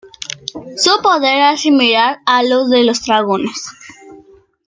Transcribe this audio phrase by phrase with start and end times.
[0.77, 2.71] Su poder era similar a los
[3.05, 3.69] dragones.